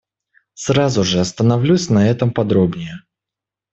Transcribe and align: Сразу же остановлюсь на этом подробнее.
Сразу 0.55 1.03
же 1.03 1.19
остановлюсь 1.19 1.91
на 1.91 2.09
этом 2.09 2.31
подробнее. 2.33 3.03